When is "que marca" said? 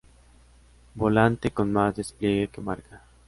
2.47-3.03